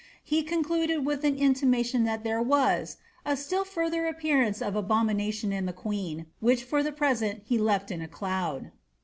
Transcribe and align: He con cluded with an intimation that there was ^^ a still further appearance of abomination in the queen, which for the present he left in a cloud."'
He 0.23 0.41
con 0.41 0.63
cluded 0.63 1.05
with 1.05 1.23
an 1.23 1.35
intimation 1.37 2.05
that 2.05 2.23
there 2.23 2.41
was 2.41 2.97
^^ 3.25 3.31
a 3.31 3.37
still 3.37 3.63
further 3.63 4.07
appearance 4.07 4.59
of 4.59 4.75
abomination 4.75 5.53
in 5.53 5.67
the 5.67 5.73
queen, 5.77 6.25
which 6.39 6.63
for 6.63 6.81
the 6.81 6.91
present 6.91 7.43
he 7.45 7.59
left 7.59 7.91
in 7.91 8.01
a 8.01 8.07
cloud."' 8.07 8.71